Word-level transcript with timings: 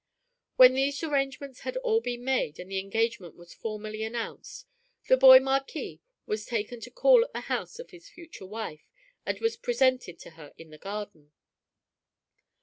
When 0.55 0.73
these 0.73 1.03
arrangements 1.03 1.59
had 1.59 1.77
all 1.77 2.01
been 2.01 2.23
made 2.25 2.57
and 2.59 2.71
the 2.71 2.79
engagement 2.79 3.35
was 3.35 3.53
formally 3.53 4.03
announced, 4.03 4.65
the 5.07 5.15
boy 5.15 5.39
Marquis 5.39 6.01
was 6.25 6.43
taken 6.47 6.79
to 6.79 6.89
call 6.89 7.23
at 7.23 7.33
the 7.33 7.41
house 7.41 7.77
of 7.77 7.91
his 7.91 8.09
future 8.09 8.47
wife, 8.47 8.89
and 9.27 9.39
was 9.39 9.57
presented 9.57 10.17
to 10.21 10.31
her 10.31 10.55
in 10.57 10.71
the 10.71 10.79
garden. 10.79 11.33